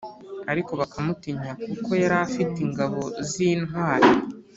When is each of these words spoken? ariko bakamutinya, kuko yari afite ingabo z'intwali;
ariko 0.51 0.71
bakamutinya, 0.79 1.51
kuko 1.71 1.91
yari 2.01 2.15
afite 2.25 2.57
ingabo 2.65 3.01
z'intwali; 3.29 4.09